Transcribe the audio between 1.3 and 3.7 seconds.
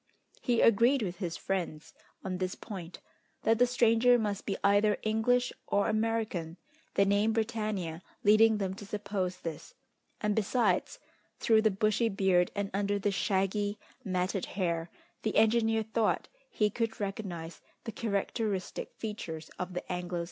friends on this point, that the